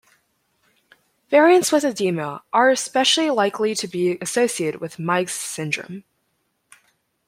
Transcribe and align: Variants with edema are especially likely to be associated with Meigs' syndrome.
Variants 1.29 1.71
with 1.71 1.83
edema 1.83 2.41
are 2.51 2.71
especially 2.71 3.29
likely 3.29 3.75
to 3.75 3.87
be 3.87 4.17
associated 4.19 4.81
with 4.81 4.97
Meigs' 4.97 5.31
syndrome. 5.33 6.05